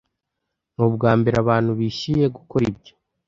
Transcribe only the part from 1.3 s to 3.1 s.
abantu bishyuye gukora ibyo